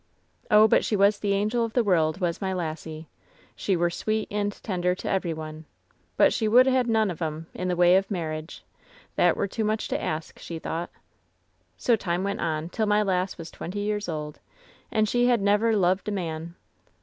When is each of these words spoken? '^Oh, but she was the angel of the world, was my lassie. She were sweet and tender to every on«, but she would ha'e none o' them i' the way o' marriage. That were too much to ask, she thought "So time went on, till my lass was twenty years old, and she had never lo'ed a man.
'^Oh, 0.49 0.67
but 0.67 0.83
she 0.83 0.95
was 0.95 1.19
the 1.19 1.33
angel 1.33 1.63
of 1.63 1.73
the 1.73 1.83
world, 1.83 2.19
was 2.19 2.41
my 2.41 2.53
lassie. 2.53 3.07
She 3.55 3.75
were 3.77 3.91
sweet 3.91 4.27
and 4.31 4.51
tender 4.63 4.95
to 4.95 5.07
every 5.07 5.31
on«, 5.33 5.65
but 6.17 6.33
she 6.33 6.47
would 6.47 6.65
ha'e 6.65 6.85
none 6.87 7.11
o' 7.11 7.13
them 7.13 7.45
i' 7.55 7.65
the 7.65 7.75
way 7.75 7.95
o' 7.95 8.01
marriage. 8.09 8.63
That 9.15 9.37
were 9.37 9.47
too 9.47 9.63
much 9.63 9.87
to 9.89 10.01
ask, 10.03 10.39
she 10.39 10.57
thought 10.57 10.89
"So 11.77 11.95
time 11.95 12.23
went 12.23 12.39
on, 12.41 12.69
till 12.69 12.87
my 12.87 13.03
lass 13.03 13.37
was 13.37 13.51
twenty 13.51 13.81
years 13.81 14.09
old, 14.09 14.39
and 14.91 15.07
she 15.07 15.27
had 15.27 15.39
never 15.39 15.77
lo'ed 15.77 16.07
a 16.07 16.11
man. 16.11 16.55